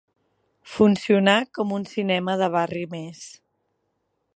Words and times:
Funcionà 0.75 1.35
com 1.59 1.75
un 1.77 1.87
cinema 1.93 2.39
de 2.43 2.49
barri 2.59 2.85
més. 2.97 3.23